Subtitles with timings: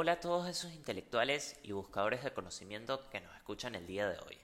[0.00, 4.16] Hola a todos esos intelectuales y buscadores de conocimiento que nos escuchan el día de
[4.18, 4.38] hoy.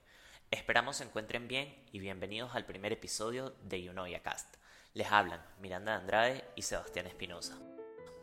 [0.50, 4.56] Esperamos se encuentren bien y bienvenidos al primer episodio de Unoia Cast.
[4.94, 7.56] Les hablan Miranda Andrade y Sebastián Espinosa.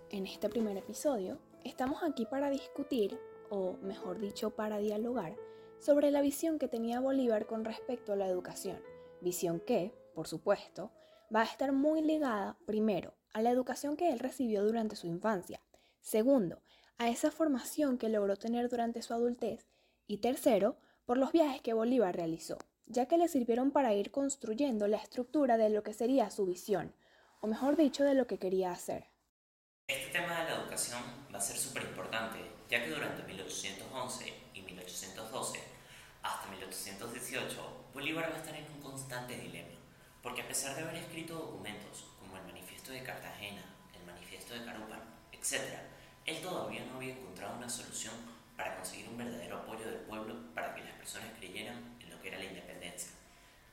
[0.09, 3.17] En este primer episodio estamos aquí para discutir,
[3.49, 5.37] o mejor dicho, para dialogar,
[5.79, 8.83] sobre la visión que tenía Bolívar con respecto a la educación.
[9.21, 10.91] Visión que, por supuesto,
[11.33, 15.61] va a estar muy ligada, primero, a la educación que él recibió durante su infancia,
[16.01, 16.61] segundo,
[16.97, 19.67] a esa formación que logró tener durante su adultez,
[20.07, 24.87] y tercero, por los viajes que Bolívar realizó, ya que le sirvieron para ir construyendo
[24.87, 26.93] la estructura de lo que sería su visión,
[27.39, 29.09] o mejor dicho, de lo que quería hacer.
[29.87, 31.01] Este tema de la educación
[31.33, 35.59] va a ser súper importante, ya que durante 1811 y 1812
[36.23, 39.75] hasta 1818, Bolívar va a estar en un constante dilema,
[40.21, 43.63] porque a pesar de haber escrito documentos como el Manifiesto de Cartagena,
[43.99, 45.55] el Manifiesto de Carúpano, etc.,
[46.25, 48.13] él todavía no había encontrado una solución
[48.55, 52.27] para conseguir un verdadero apoyo del pueblo para que las personas creyeran en lo que
[52.27, 53.11] era la independencia.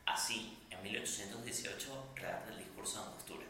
[0.07, 3.47] Así, en 1818 redacta el discurso de Angostura,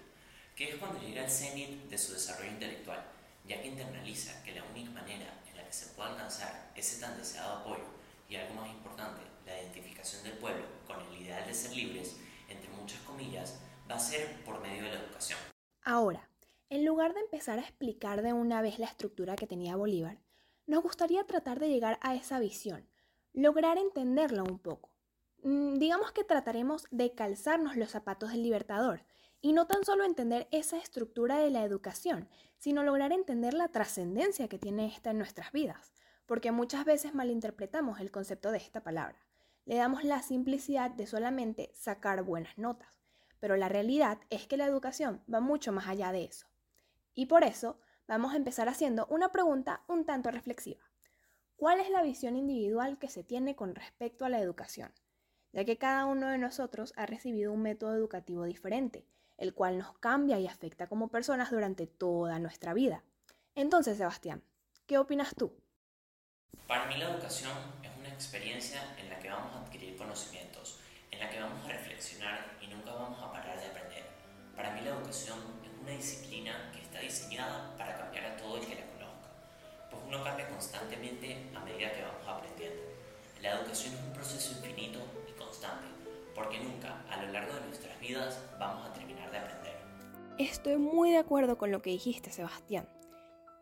[0.56, 3.04] que es cuando llega al cenit de su desarrollo intelectual,
[3.46, 7.16] ya que internaliza que la única manera en la que se puede alcanzar ese tan
[7.16, 7.84] deseado apoyo
[8.28, 12.16] y algo más importante, la identificación del pueblo con el ideal de ser libres,
[12.48, 15.38] entre muchas comillas, va a ser por medio de la educación.
[15.84, 16.27] Ahora,
[16.70, 20.19] en lugar de empezar a explicar de una vez la estructura que tenía Bolívar,
[20.66, 22.86] nos gustaría tratar de llegar a esa visión,
[23.33, 24.91] lograr entenderla un poco.
[25.42, 29.02] Mm, digamos que trataremos de calzarnos los zapatos del libertador
[29.41, 34.48] y no tan solo entender esa estructura de la educación, sino lograr entender la trascendencia
[34.48, 35.92] que tiene esta en nuestras vidas,
[36.27, 39.19] porque muchas veces malinterpretamos el concepto de esta palabra.
[39.64, 42.88] Le damos la simplicidad de solamente sacar buenas notas,
[43.41, 46.47] pero la realidad es que la educación va mucho más allá de eso.
[47.18, 50.88] Y por eso vamos a empezar haciendo una pregunta un tanto reflexiva.
[51.56, 54.92] ¿Cuál es la visión individual que se tiene con respecto a la educación?
[55.52, 59.04] Ya que cada uno de nosotros ha recibido un método educativo diferente,
[59.36, 63.02] el cual nos cambia y afecta como personas durante toda nuestra vida.
[63.56, 64.44] Entonces, Sebastián,
[64.86, 65.52] ¿qué opinas tú?
[66.68, 67.50] Para mí la educación
[67.82, 70.78] es una experiencia en la que vamos a adquirir conocimientos,
[71.10, 74.04] en la que vamos a reflexionar y nunca vamos a parar de aprender.
[74.54, 78.66] Para mí la educación es una disciplina que está diseñada para cambiar a todo el
[78.66, 79.28] que la conozca,
[79.91, 82.83] pues uno cambia constantemente a medida que vamos aprendiendo.
[83.43, 85.87] La educación es un proceso infinito y constante,
[86.34, 89.77] porque nunca a lo largo de nuestras vidas vamos a terminar de aprender.
[90.39, 92.89] Estoy muy de acuerdo con lo que dijiste, Sebastián.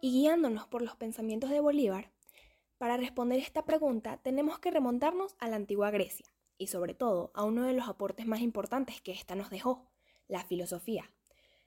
[0.00, 2.10] Y guiándonos por los pensamientos de Bolívar,
[2.78, 6.26] para responder esta pregunta tenemos que remontarnos a la antigua Grecia
[6.58, 9.86] y sobre todo a uno de los aportes más importantes que ésta nos dejó,
[10.28, 11.10] la filosofía.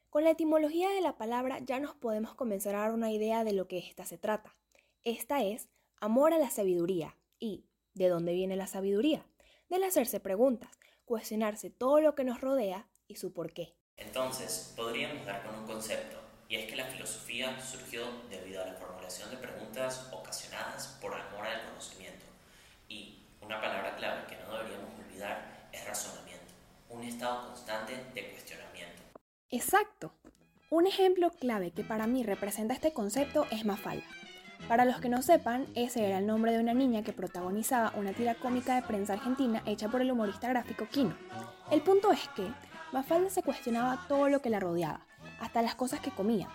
[0.09, 3.53] Con la etimología de la palabra ya nos podemos comenzar a dar una idea de
[3.53, 4.56] lo que ésta se trata.
[5.03, 5.70] Esta es
[6.02, 7.16] amor a la sabiduría.
[7.38, 9.24] ¿Y de dónde viene la sabiduría?
[9.69, 13.75] Del hacerse preguntas, cuestionarse todo lo que nos rodea y su porqué.
[13.98, 16.18] Entonces, podríamos dar con un concepto,
[16.48, 21.46] y es que la filosofía surgió debido a la formulación de preguntas ocasionadas por amor
[21.46, 22.25] al conocimiento.
[22.88, 26.52] Y una palabra clave que no deberíamos olvidar es razonamiento,
[26.90, 29.09] un estado constante de cuestionamiento.
[29.52, 30.12] Exacto.
[30.70, 34.06] Un ejemplo clave que para mí representa este concepto es Mafalda.
[34.68, 38.14] Para los que no sepan, ese era el nombre de una niña que protagonizaba una
[38.14, 41.18] tira cómica de prensa argentina hecha por el humorista gráfico Kino.
[41.72, 42.48] El punto es que
[42.92, 45.08] Mafalda se cuestionaba todo lo que la rodeaba,
[45.40, 46.48] hasta las cosas que comía.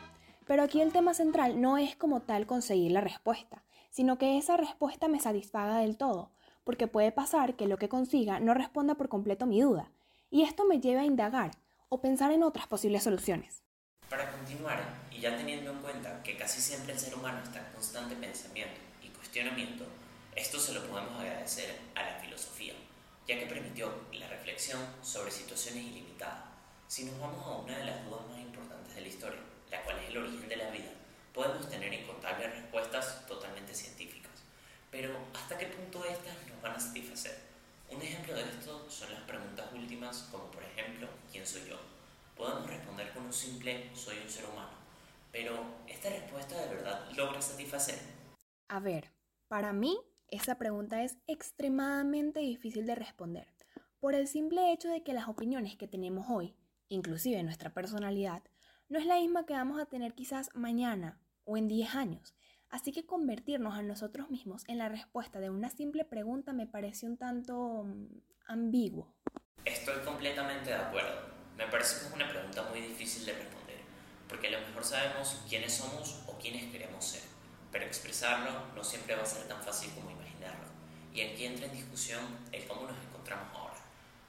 [0.46, 4.56] Pero aquí el tema central no es como tal conseguir la respuesta, sino que esa
[4.56, 6.30] respuesta me satisfaga del todo,
[6.62, 9.90] porque puede pasar que lo que consiga no responda por completo mi duda,
[10.30, 11.50] y esto me lleva a indagar
[11.88, 13.62] o pensar en otras posibles soluciones.
[14.08, 17.72] Para continuar, y ya teniendo en cuenta que casi siempre el ser humano está en
[17.72, 19.84] constante pensamiento y cuestionamiento,
[20.34, 22.74] esto se lo podemos agradecer a la filosofía,
[23.26, 26.44] ya que permitió la reflexión sobre situaciones ilimitadas.
[26.88, 29.40] Si nos vamos a una de las dudas más importantes de la historia,
[29.70, 30.90] la cual es el origen de la vida,
[31.32, 34.32] podemos tener incontables respuestas totalmente científicas.
[34.90, 37.36] Pero ¿hasta qué punto estas nos van a satisfacer?
[37.90, 41.76] Un ejemplo de esto son las preguntas últimas, como por ejemplo, ¿quién soy yo?
[42.36, 44.70] Podemos responder con un simple soy un ser humano,
[45.30, 45.52] pero
[45.86, 47.98] ¿esta respuesta de verdad logra satisfacer?
[48.68, 49.12] A ver,
[49.48, 49.98] para mí
[50.28, 53.52] esa pregunta es extremadamente difícil de responder,
[54.00, 56.56] por el simple hecho de que las opiniones que tenemos hoy,
[56.88, 58.42] inclusive nuestra personalidad,
[58.88, 62.34] no es la misma que vamos a tener quizás mañana o en 10 años.
[62.70, 67.06] Así que convertirnos a nosotros mismos en la respuesta de una simple pregunta me parece
[67.06, 68.06] un tanto mm,
[68.46, 69.14] ambiguo.
[69.66, 71.33] Estoy completamente de acuerdo.
[71.56, 73.78] Me parece que es una pregunta muy difícil de responder,
[74.28, 77.22] porque a lo mejor sabemos quiénes somos o quiénes queremos ser,
[77.70, 80.66] pero expresarlo no siempre va a ser tan fácil como imaginarlo.
[81.12, 83.78] Y aquí entra en discusión el cómo nos encontramos ahora.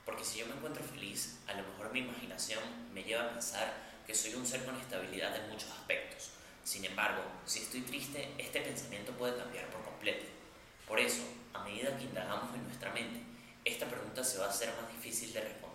[0.05, 2.61] Porque si yo me encuentro feliz, a lo mejor mi imaginación
[2.93, 3.73] me lleva a pensar
[4.05, 6.29] que soy un ser con estabilidad en muchos aspectos.
[6.63, 10.25] Sin embargo, si estoy triste, este pensamiento puede cambiar por completo.
[10.87, 11.23] Por eso,
[11.53, 13.19] a medida que indagamos en nuestra mente,
[13.63, 15.74] esta pregunta se va a hacer más difícil de responder.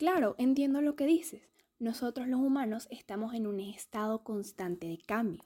[0.00, 1.42] Claro, entiendo lo que dices.
[1.78, 5.44] Nosotros los humanos estamos en un estado constante de cambio.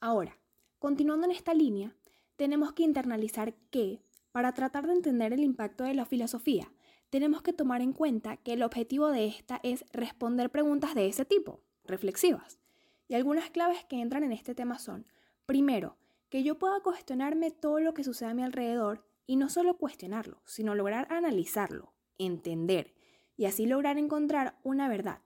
[0.00, 0.36] Ahora,
[0.80, 1.94] continuando en esta línea,
[2.34, 4.00] tenemos que internalizar que,
[4.32, 6.72] para tratar de entender el impacto de la filosofía,
[7.08, 11.24] tenemos que tomar en cuenta que el objetivo de esta es responder preguntas de ese
[11.24, 12.58] tipo, reflexivas.
[13.06, 15.06] Y algunas claves que entran en este tema son,
[15.46, 15.98] primero,
[16.30, 20.42] que yo pueda cuestionarme todo lo que sucede a mi alrededor y no solo cuestionarlo,
[20.46, 22.92] sino lograr analizarlo, entender
[23.36, 25.20] y así lograr encontrar una verdad.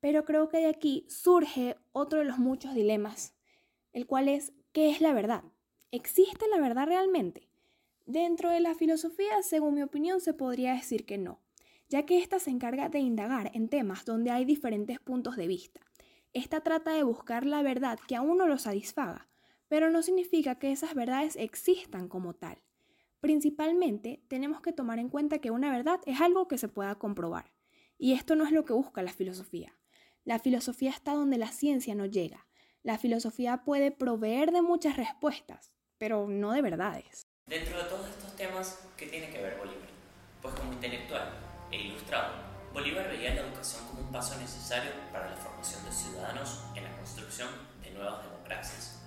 [0.00, 3.34] Pero creo que de aquí surge otro de los muchos dilemas,
[3.92, 5.44] el cual es, ¿qué es la verdad?
[5.90, 7.48] ¿Existe la verdad realmente?
[8.04, 11.40] Dentro de la filosofía, según mi opinión, se podría decir que no,
[11.88, 15.80] ya que ésta se encarga de indagar en temas donde hay diferentes puntos de vista.
[16.32, 19.28] Esta trata de buscar la verdad que a uno lo satisfaga,
[19.68, 22.58] pero no significa que esas verdades existan como tal.
[23.20, 27.52] Principalmente, tenemos que tomar en cuenta que una verdad es algo que se pueda comprobar,
[27.98, 29.76] y esto no es lo que busca la filosofía.
[30.24, 32.46] La filosofía está donde la ciencia no llega.
[32.82, 37.26] La filosofía puede proveer de muchas respuestas, pero no de verdades.
[37.46, 39.88] Dentro de todos estos temas, ¿qué tiene que ver Bolívar?
[40.42, 41.32] Pues como intelectual
[41.70, 42.34] e ilustrado,
[42.72, 46.96] Bolívar veía la educación como un paso necesario para la formación de ciudadanos en la
[46.96, 47.48] construcción
[47.82, 49.00] de nuevas democracias,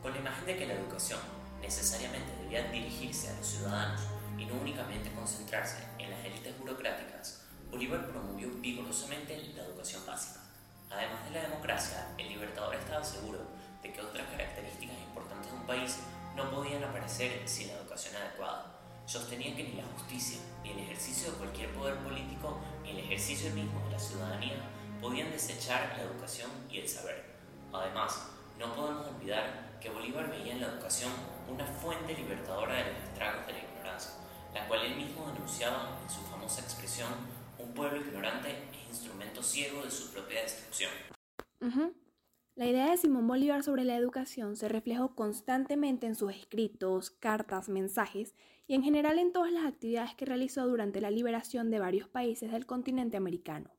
[0.00, 1.18] con la imagen de que la educación
[1.60, 4.00] necesariamente debía dirigirse a los ciudadanos
[4.38, 10.40] y no únicamente concentrarse en las élites burocráticas, Bolívar promovió vigorosamente la educación básica.
[10.88, 13.40] Además de la democracia, el libertador estaba seguro
[13.82, 15.98] de que otras características importantes de un país
[16.36, 18.72] no podían aparecer sin la educación adecuada.
[19.06, 23.50] Sostenían que ni la justicia, ni el ejercicio de cualquier poder político, ni el ejercicio
[23.52, 24.56] mismo de la ciudadanía
[25.00, 27.36] podían desechar la educación y el saber.
[27.72, 28.28] Además,
[28.58, 31.12] no podemos olvidar que Bolívar veía en la educación
[31.50, 34.12] una fuente libertadora de los estragos de la ignorancia,
[34.54, 37.10] la cual él mismo denunciaba en su famosa expresión,
[37.58, 40.90] un pueblo ignorante es instrumento ciego de su propia destrucción.
[42.54, 47.68] La idea de Simón Bolívar sobre la educación se reflejó constantemente en sus escritos, cartas,
[47.68, 48.34] mensajes
[48.66, 52.50] y en general en todas las actividades que realizó durante la liberación de varios países
[52.50, 53.70] del continente americano.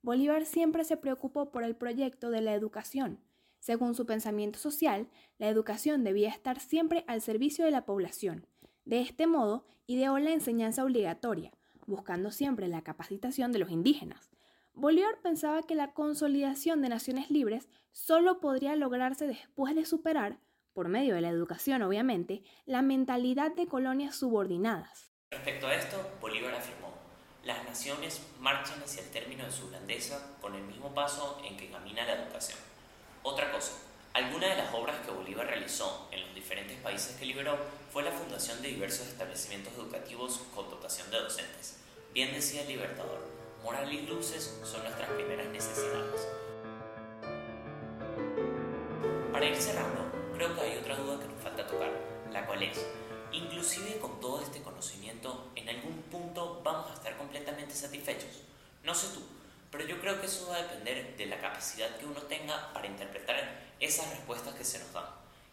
[0.00, 3.20] Bolívar siempre se preocupó por el proyecto de la educación.
[3.62, 8.46] Según su pensamiento social, la educación debía estar siempre al servicio de la población.
[8.84, 11.52] De este modo, ideó la enseñanza obligatoria,
[11.86, 14.32] buscando siempre la capacitación de los indígenas,
[14.74, 20.38] Bolívar pensaba que la consolidación de naciones libres solo podría lograrse después de superar,
[20.72, 25.12] por medio de la educación obviamente, la mentalidad de colonias subordinadas.
[25.30, 26.90] Respecto a esto, Bolívar afirmó,
[27.44, 31.70] las naciones marchan hacia el término de su grandeza con el mismo paso en que
[31.70, 32.71] camina la educación.
[33.24, 33.74] Otra cosa,
[34.14, 37.56] alguna de las obras que Bolívar realizó en los diferentes países que liberó
[37.92, 41.76] fue la fundación de diversos establecimientos educativos con dotación de docentes.
[42.12, 43.20] Bien decía el Libertador,
[43.62, 46.26] moral y luces son nuestras primeras necesidades.
[49.32, 51.92] Para ir cerrando, creo que hay otra duda que nos falta tocar,
[52.32, 52.84] la cual es,
[53.30, 58.42] inclusive con todo este conocimiento, en algún punto vamos a estar completamente satisfechos.
[58.82, 59.22] No sé tú,
[59.92, 63.60] yo creo que eso va a depender de la capacidad que uno tenga para interpretar
[63.78, 65.04] esas respuestas que se nos dan.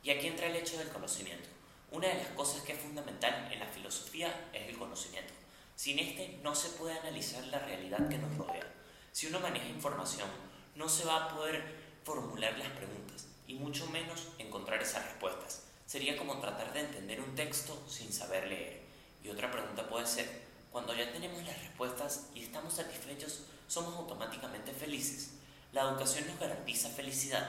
[0.01, 1.49] Y aquí entra el hecho del conocimiento.
[1.91, 5.33] Una de las cosas que es fundamental en la filosofía es el conocimiento.
[5.75, 8.65] Sin este no se puede analizar la realidad que nos rodea.
[9.11, 10.29] Si uno maneja información,
[10.75, 11.61] no se va a poder
[12.05, 15.63] formular las preguntas y mucho menos encontrar esas respuestas.
[15.85, 18.83] Sería como tratar de entender un texto sin saber leer.
[19.21, 20.29] Y otra pregunta puede ser,
[20.71, 21.88] cuando ya tenemos las respuestas
[22.33, 25.39] y estamos satisfechos, somos automáticamente felices.
[25.71, 27.47] La educación nos garantiza felicidad.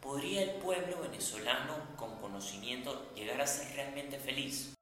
[0.00, 4.74] ¿Podría el pueblo venezolano con conocimiento llegar a ser realmente feliz?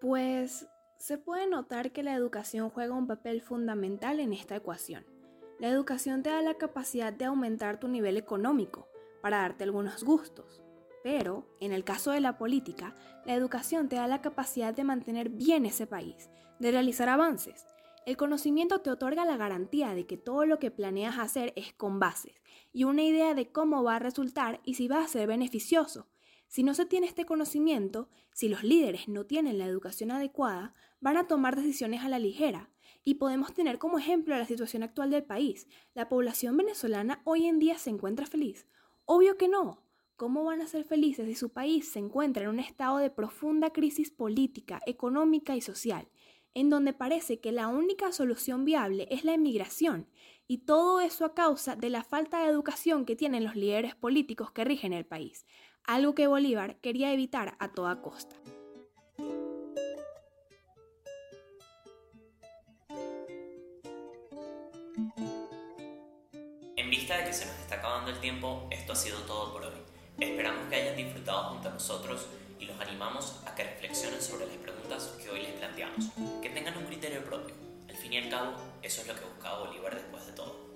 [0.00, 0.66] Pues
[0.98, 5.04] se puede notar que la educación juega un papel fundamental en esta ecuación.
[5.58, 8.88] La educación te da la capacidad de aumentar tu nivel económico
[9.20, 10.62] para darte algunos gustos,
[11.02, 12.94] pero en el caso de la política,
[13.26, 17.66] la educación te da la capacidad de mantener bien ese país, de realizar avances.
[18.06, 21.98] El conocimiento te otorga la garantía de que todo lo que planeas hacer es con
[21.98, 22.40] bases
[22.72, 26.08] y una idea de cómo va a resultar y si va a ser beneficioso.
[26.46, 31.18] Si no se tiene este conocimiento, si los líderes no tienen la educación adecuada, van
[31.18, 32.70] a tomar decisiones a la ligera.
[33.04, 35.66] Y podemos tener como ejemplo la situación actual del país.
[35.94, 38.66] ¿La población venezolana hoy en día se encuentra feliz?
[39.04, 39.82] Obvio que no.
[40.18, 43.70] ¿cómo van a ser felices si su país se encuentra en un estado de profunda
[43.72, 46.08] crisis política, económica y social,
[46.58, 50.08] en donde parece que la única solución viable es la emigración,
[50.48, 54.50] y todo eso a causa de la falta de educación que tienen los líderes políticos
[54.50, 55.46] que rigen el país,
[55.84, 58.34] algo que Bolívar quería evitar a toda costa.
[66.74, 69.62] En vista de que se nos está acabando el tiempo, esto ha sido todo por
[69.62, 69.74] hoy.
[70.18, 72.26] Esperamos que hayan disfrutado junto a nosotros
[72.58, 76.06] y los animamos a que reflexionen sobre las preguntas que hoy les planteamos,
[76.42, 77.54] que tengan un criterio propio.
[77.88, 80.67] Al fin y al cabo, eso es lo que buscaba Bolívar después de todo.